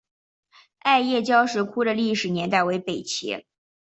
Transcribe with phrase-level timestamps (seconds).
[0.79, 3.45] 艾叶交石窟的历史年代为北齐。